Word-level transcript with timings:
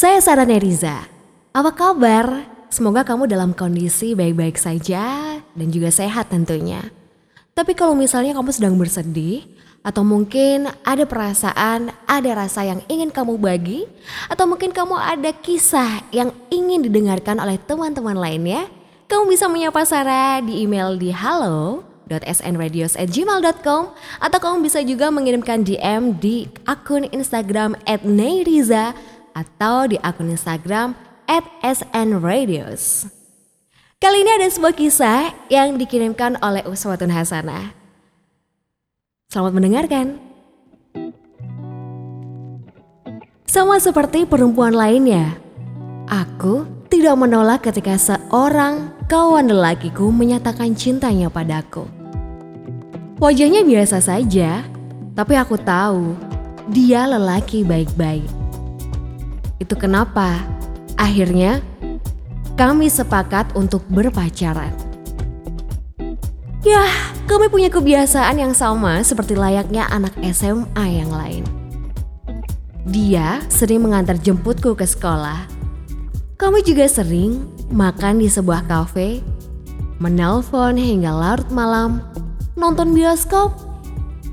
Saya 0.00 0.16
Sarah 0.24 0.48
Neriza. 0.48 1.04
Apa 1.52 1.76
kabar? 1.76 2.48
Semoga 2.72 3.04
kamu 3.04 3.28
dalam 3.28 3.52
kondisi 3.52 4.16
baik-baik 4.16 4.56
saja 4.56 5.36
dan 5.52 5.68
juga 5.68 5.92
sehat 5.92 6.32
tentunya. 6.32 6.80
Tapi 7.52 7.76
kalau 7.76 7.92
misalnya 7.92 8.32
kamu 8.32 8.48
sedang 8.48 8.80
bersedih, 8.80 9.44
atau 9.84 10.00
mungkin 10.00 10.72
ada 10.88 11.04
perasaan, 11.04 11.92
ada 12.08 12.30
rasa 12.32 12.64
yang 12.64 12.80
ingin 12.88 13.12
kamu 13.12 13.36
bagi, 13.36 13.84
atau 14.32 14.48
mungkin 14.48 14.72
kamu 14.72 14.96
ada 14.96 15.36
kisah 15.36 16.00
yang 16.16 16.32
ingin 16.48 16.80
didengarkan 16.80 17.36
oleh 17.36 17.60
teman-teman 17.60 18.16
lainnya, 18.16 18.72
kamu 19.04 19.36
bisa 19.36 19.52
menyapa 19.52 19.84
Sarah 19.84 20.40
di 20.40 20.64
email 20.64 20.96
di 20.96 21.12
halo.snradios@gmail.com 21.12 23.82
atau 24.16 24.38
kamu 24.40 24.64
bisa 24.64 24.80
juga 24.80 25.12
mengirimkan 25.12 25.60
DM 25.60 26.16
di 26.16 26.48
akun 26.64 27.04
Instagram 27.12 27.76
@neiriza 28.00 28.96
atau 29.40 29.88
di 29.88 29.96
akun 30.04 30.28
Instagram 30.28 30.92
@snradios. 31.64 33.08
Kali 34.00 34.24
ini 34.24 34.30
ada 34.32 34.48
sebuah 34.48 34.72
kisah 34.76 35.32
yang 35.48 35.76
dikirimkan 35.76 36.40
oleh 36.40 36.64
Uswatun 36.64 37.12
Hasanah. 37.12 37.72
Selamat 39.28 39.52
mendengarkan. 39.52 40.16
Sama 43.44 43.76
seperti 43.76 44.24
perempuan 44.24 44.72
lainnya, 44.72 45.36
aku 46.08 46.64
tidak 46.88 47.18
menolak 47.18 47.60
ketika 47.66 47.98
seorang 48.00 48.94
kawan 49.10 49.52
lelakiku 49.52 50.08
menyatakan 50.08 50.72
cintanya 50.72 51.28
padaku. 51.28 51.84
Wajahnya 53.20 53.66
biasa 53.68 54.00
saja, 54.00 54.64
tapi 55.12 55.36
aku 55.36 55.60
tahu 55.60 56.16
dia 56.72 57.04
lelaki 57.04 57.68
baik-baik. 57.68 58.39
Itu 59.60 59.78
kenapa 59.78 60.42
akhirnya 60.96 61.60
kami 62.58 62.88
sepakat 62.90 63.54
untuk 63.54 63.86
berpacaran. 63.86 64.74
Ya, 66.66 66.84
kami 67.30 67.52
punya 67.52 67.70
kebiasaan 67.70 68.36
yang 68.40 68.52
sama 68.56 69.04
seperti 69.04 69.38
layaknya 69.38 69.86
anak 69.92 70.16
SMA 70.34 70.84
yang 70.90 71.12
lain. 71.12 71.44
Dia 72.88 73.44
sering 73.46 73.84
mengantar 73.84 74.18
jemputku 74.18 74.74
ke 74.74 74.88
sekolah 74.88 75.60
kami 76.40 76.64
juga 76.64 76.88
sering 76.88 77.44
makan 77.68 78.16
di 78.16 78.24
sebuah 78.24 78.64
kafe, 78.64 79.20
menelpon 80.00 80.72
hingga 80.72 81.12
larut 81.12 81.44
malam, 81.52 82.00
nonton 82.56 82.96
bioskop, 82.96 83.52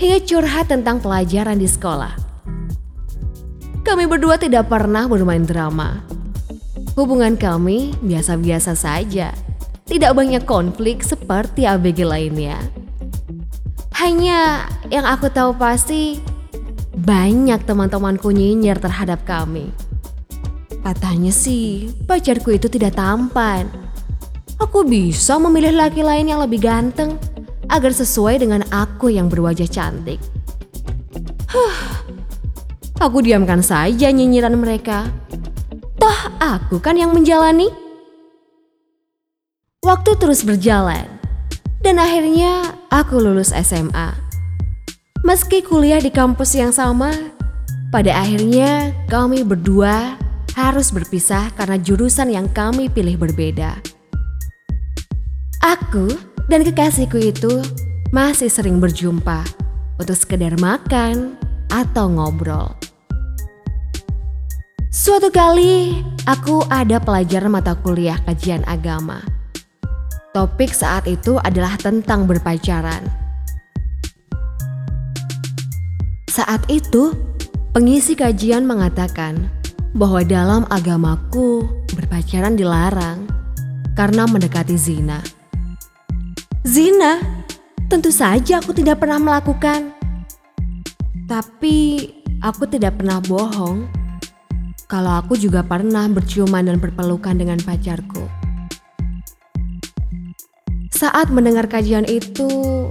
hingga 0.00 0.24
curhat 0.24 0.72
tentang 0.72 0.96
pelajaran 1.04 1.60
di 1.60 1.68
sekolah. 1.68 2.16
Kami 3.90 4.06
berdua 4.06 4.38
tidak 4.38 4.70
pernah 4.70 5.10
bermain 5.10 5.42
drama. 5.42 5.98
Hubungan 6.94 7.34
kami 7.34 7.90
biasa-biasa 7.98 8.78
saja, 8.78 9.34
tidak 9.82 10.14
banyak 10.14 10.46
konflik 10.46 11.02
seperti 11.02 11.66
ABG 11.66 12.06
lainnya. 12.06 12.54
Hanya 13.98 14.70
yang 14.94 15.02
aku 15.02 15.26
tahu 15.26 15.58
pasti, 15.58 16.22
banyak 17.02 17.66
teman-temanku 17.66 18.30
nyinyir 18.30 18.78
terhadap 18.78 19.26
kami. 19.26 19.74
Katanya 20.86 21.34
sih, 21.34 21.90
pacarku 22.06 22.54
itu 22.54 22.70
tidak 22.70 22.94
tampan. 22.94 23.66
Aku 24.62 24.86
bisa 24.86 25.34
memilih 25.42 25.74
laki 25.74 26.06
lain 26.06 26.30
yang 26.30 26.38
lebih 26.38 26.62
ganteng 26.62 27.18
agar 27.66 27.90
sesuai 27.90 28.38
dengan 28.38 28.62
aku 28.70 29.10
yang 29.10 29.26
berwajah 29.26 29.66
cantik. 29.66 30.22
Huh, 31.50 31.99
aku 33.00 33.24
diamkan 33.24 33.64
saja 33.64 34.12
nyinyiran 34.12 34.54
mereka. 34.60 35.08
Toh 35.96 36.20
aku 36.36 36.78
kan 36.78 37.00
yang 37.00 37.16
menjalani. 37.16 37.72
Waktu 39.80 40.12
terus 40.20 40.44
berjalan, 40.44 41.08
dan 41.80 41.96
akhirnya 41.96 42.76
aku 42.92 43.16
lulus 43.16 43.56
SMA. 43.56 44.12
Meski 45.24 45.64
kuliah 45.64 46.00
di 46.00 46.12
kampus 46.12 46.52
yang 46.52 46.68
sama, 46.68 47.12
pada 47.88 48.20
akhirnya 48.20 48.92
kami 49.08 49.40
berdua 49.40 50.20
harus 50.52 50.92
berpisah 50.92 51.48
karena 51.56 51.80
jurusan 51.80 52.28
yang 52.28 52.44
kami 52.52 52.92
pilih 52.92 53.16
berbeda. 53.16 53.80
Aku 55.64 56.12
dan 56.52 56.60
kekasihku 56.64 57.16
itu 57.20 57.64
masih 58.12 58.52
sering 58.52 58.80
berjumpa 58.80 59.44
untuk 59.96 60.16
sekedar 60.16 60.56
makan 60.60 61.40
atau 61.72 62.08
ngobrol. 62.08 62.89
Suatu 64.90 65.30
kali 65.30 66.02
aku 66.26 66.66
ada 66.66 66.98
pelajaran 66.98 67.54
mata 67.54 67.78
kuliah 67.78 68.18
kajian 68.26 68.66
agama. 68.66 69.22
Topik 70.34 70.74
saat 70.74 71.06
itu 71.06 71.38
adalah 71.38 71.78
tentang 71.78 72.26
berpacaran. 72.26 73.06
Saat 76.26 76.66
itu, 76.66 77.14
pengisi 77.70 78.18
kajian 78.18 78.66
mengatakan 78.66 79.46
bahwa 79.94 80.26
dalam 80.26 80.66
agamaku 80.66 81.70
berpacaran 81.94 82.58
dilarang 82.58 83.30
karena 83.94 84.26
mendekati 84.26 84.74
zina. 84.74 85.22
Zina? 86.66 87.22
Tentu 87.86 88.10
saja 88.10 88.58
aku 88.58 88.74
tidak 88.74 89.06
pernah 89.06 89.22
melakukan. 89.22 89.94
Tapi 91.30 92.10
aku 92.42 92.66
tidak 92.66 92.98
pernah 92.98 93.22
bohong 93.22 93.99
kalau 94.90 95.22
aku 95.22 95.38
juga 95.38 95.62
pernah 95.62 96.10
berciuman 96.10 96.66
dan 96.66 96.82
berpelukan 96.82 97.38
dengan 97.38 97.62
pacarku. 97.62 98.26
Saat 100.90 101.30
mendengar 101.30 101.70
kajian 101.70 102.10
itu, 102.10 102.90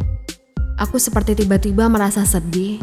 aku 0.79 0.95
seperti 0.95 1.43
tiba-tiba 1.43 1.91
merasa 1.91 2.23
sedih 2.23 2.79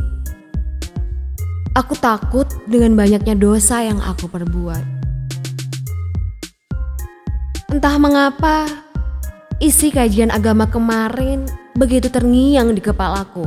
Aku 1.76 1.93
takut 1.93 2.49
dengan 2.65 2.97
banyaknya 2.97 3.37
dosa 3.37 3.84
yang 3.84 4.00
aku 4.00 4.32
perbuat. 4.32 4.81
Entah 7.69 8.00
mengapa, 8.00 8.65
isi 9.60 9.93
kajian 9.93 10.32
agama 10.32 10.65
kemarin 10.72 11.44
begitu 11.76 12.09
terngiang 12.09 12.72
di 12.72 12.81
kepalaku. 12.81 13.44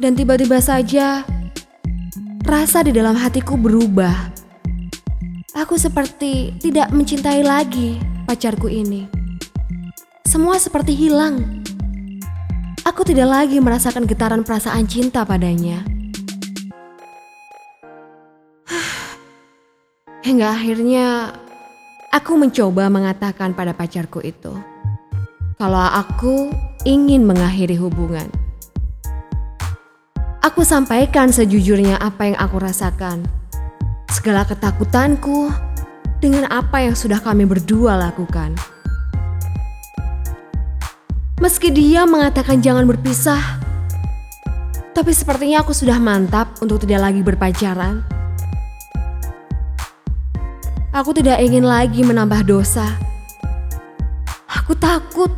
Dan 0.00 0.16
tiba-tiba 0.16 0.56
saja, 0.56 1.28
rasa 2.48 2.80
di 2.80 2.96
dalam 2.96 3.12
hatiku 3.12 3.60
berubah. 3.60 4.32
Aku 5.52 5.76
seperti 5.76 6.56
tidak 6.56 6.88
mencintai 6.88 7.44
lagi 7.44 8.00
pacarku 8.24 8.72
ini. 8.72 9.04
Semua 10.24 10.56
seperti 10.56 10.96
hilang. 10.96 11.60
Aku 12.88 13.04
tidak 13.04 13.28
lagi 13.28 13.60
merasakan 13.60 14.08
getaran 14.08 14.48
perasaan 14.48 14.88
cinta 14.88 15.28
padanya. 15.28 15.84
Hingga 20.26 20.48
akhirnya 20.48 21.36
aku 22.08 22.32
mencoba 22.40 22.88
mengatakan 22.88 23.52
pada 23.52 23.76
pacarku 23.76 24.24
itu 24.24 24.56
kalau 25.60 25.84
aku 25.84 26.48
ingin 26.88 27.28
mengakhiri 27.28 27.76
hubungan. 27.76 28.47
Aku 30.58 30.66
sampaikan 30.66 31.30
sejujurnya 31.30 32.02
apa 32.02 32.34
yang 32.34 32.38
aku 32.42 32.58
rasakan. 32.58 33.22
Segala 34.10 34.42
ketakutanku 34.42 35.54
dengan 36.18 36.50
apa 36.50 36.82
yang 36.82 36.98
sudah 36.98 37.22
kami 37.22 37.46
berdua 37.46 37.94
lakukan. 37.94 38.58
Meski 41.38 41.70
dia 41.70 42.10
mengatakan 42.10 42.58
jangan 42.58 42.90
berpisah, 42.90 43.38
tapi 44.98 45.14
sepertinya 45.14 45.62
aku 45.62 45.70
sudah 45.70 45.94
mantap 46.02 46.58
untuk 46.58 46.82
tidak 46.82 47.06
lagi 47.06 47.22
berpacaran. 47.22 48.02
Aku 50.90 51.14
tidak 51.14 51.38
ingin 51.38 51.62
lagi 51.62 52.02
menambah 52.02 52.42
dosa. 52.42 52.98
Aku 54.50 54.74
takut. 54.74 55.30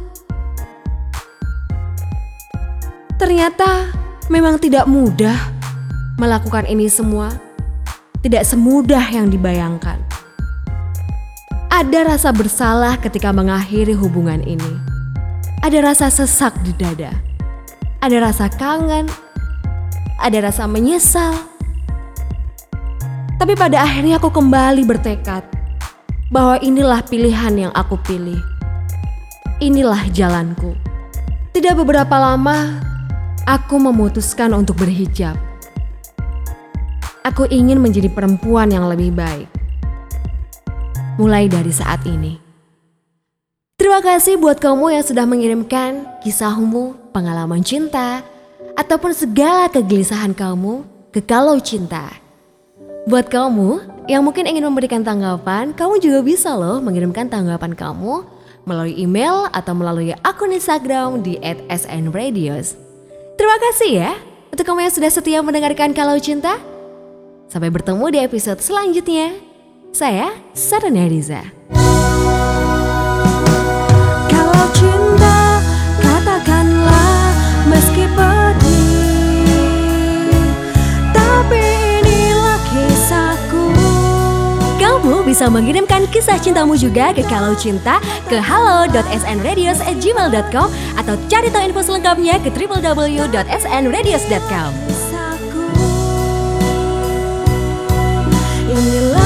Ternyata 3.20 3.99
memang 4.30 4.62
tidak 4.62 4.86
mudah 4.86 5.36
melakukan 6.16 6.64
ini 6.70 6.86
semua. 6.86 7.34
Tidak 8.20 8.44
semudah 8.44 9.02
yang 9.10 9.32
dibayangkan. 9.32 9.98
Ada 11.72 12.14
rasa 12.14 12.30
bersalah 12.30 13.00
ketika 13.00 13.32
mengakhiri 13.32 13.96
hubungan 13.96 14.44
ini 14.44 14.90
ada 15.60 15.92
rasa 15.92 16.08
sesak 16.08 16.56
di 16.64 16.72
dada, 16.72 17.12
ada 18.00 18.16
rasa 18.16 18.48
kangen, 18.48 19.04
ada 20.16 20.38
rasa 20.40 20.64
menyesal. 20.64 21.36
Tapi 23.36 23.52
pada 23.56 23.84
akhirnya 23.84 24.16
aku 24.16 24.32
kembali 24.32 24.84
bertekad 24.84 25.44
bahwa 26.32 26.56
inilah 26.64 27.04
pilihan 27.04 27.68
yang 27.68 27.72
aku 27.76 27.96
pilih. 28.04 28.40
Inilah 29.60 30.08
jalanku. 30.12 30.72
Tidak 31.52 31.76
beberapa 31.76 32.16
lama, 32.16 32.80
aku 33.50 33.82
memutuskan 33.82 34.54
untuk 34.54 34.78
berhijab. 34.78 35.34
Aku 37.26 37.50
ingin 37.50 37.82
menjadi 37.82 38.06
perempuan 38.06 38.70
yang 38.70 38.86
lebih 38.86 39.10
baik. 39.10 39.50
Mulai 41.18 41.50
dari 41.50 41.74
saat 41.74 42.06
ini. 42.06 42.38
Terima 43.74 43.98
kasih 43.98 44.38
buat 44.38 44.62
kamu 44.62 44.94
yang 44.94 45.04
sudah 45.04 45.26
mengirimkan 45.26 46.06
kisahmu, 46.22 47.10
pengalaman 47.10 47.66
cinta, 47.66 48.22
ataupun 48.78 49.10
segala 49.10 49.66
kegelisahan 49.66 50.30
kamu 50.30 50.86
ke 51.10 51.18
Kalau 51.18 51.58
Cinta. 51.58 52.06
Buat 53.10 53.32
kamu 53.32 53.82
yang 54.06 54.22
mungkin 54.22 54.46
ingin 54.46 54.62
memberikan 54.70 55.02
tanggapan, 55.02 55.74
kamu 55.74 55.98
juga 55.98 56.22
bisa 56.22 56.54
loh 56.54 56.78
mengirimkan 56.78 57.26
tanggapan 57.26 57.74
kamu 57.74 58.22
melalui 58.62 58.94
email 58.94 59.50
atau 59.50 59.74
melalui 59.74 60.14
akun 60.22 60.54
Instagram 60.54 61.24
di 61.24 61.40
@snradios. 61.66 62.89
Terima 63.40 63.56
kasih 63.56 64.04
ya 64.04 64.12
untuk 64.52 64.68
kamu 64.68 64.84
yang 64.84 64.92
sudah 64.92 65.08
setia 65.08 65.40
mendengarkan 65.40 65.96
Kalau 65.96 66.20
Cinta. 66.20 66.60
Sampai 67.48 67.72
bertemu 67.72 68.12
di 68.12 68.18
episode 68.20 68.60
selanjutnya. 68.60 69.32
Saya 69.96 70.28
Sarania 70.52 71.08
Riza. 71.08 71.40
bisa 85.40 85.48
mengirimkan 85.48 86.04
kisah 86.12 86.36
cintamu 86.36 86.76
juga 86.76 87.16
ke 87.16 87.24
kalau 87.24 87.56
cinta 87.56 87.96
ke 88.28 88.36
halo.snradios@gmail.com 88.36 90.68
atau 91.00 91.14
cari 91.32 91.48
tahu 91.48 91.64
info 91.64 91.80
selengkapnya 91.80 92.36
ke 92.44 92.52
www.snradios.com. 92.52 94.70
Inilah 98.68 99.19